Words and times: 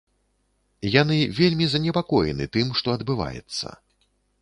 Яны 1.01 1.17
вельмі 1.41 1.69
занепакоены 1.75 2.51
тым, 2.59 2.67
што 2.83 2.87
адбываецца. 2.99 3.67